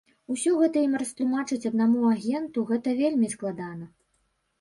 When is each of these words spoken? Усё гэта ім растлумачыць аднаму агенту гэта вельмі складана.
Усё 0.35 0.51
гэта 0.59 0.77
ім 0.85 0.93
растлумачыць 1.01 1.59
аднаму 1.69 2.01
агенту 2.13 2.63
гэта 2.71 2.95
вельмі 3.03 3.31
складана. 3.35 3.85